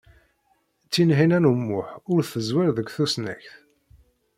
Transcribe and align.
Tinhinan 0.91 1.49
u 1.51 1.53
Muḥ 1.55 1.89
ur 2.13 2.21
teẓwir 2.31 2.69
deg 2.77 2.87
tusnakt. 2.95 3.51